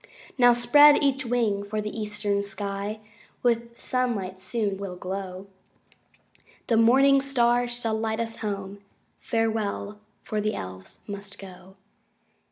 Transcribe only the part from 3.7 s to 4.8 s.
sunlight soon